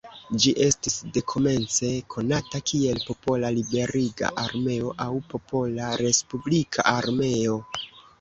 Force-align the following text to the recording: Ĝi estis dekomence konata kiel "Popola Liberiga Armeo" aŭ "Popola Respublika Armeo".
Ĝi 0.43 0.51
estis 0.67 0.93
dekomence 1.17 1.89
konata 2.13 2.61
kiel 2.71 3.01
"Popola 3.09 3.51
Liberiga 3.57 4.31
Armeo" 4.45 4.95
aŭ 5.05 5.09
"Popola 5.35 5.91
Respublika 6.03 6.87
Armeo". 6.95 7.59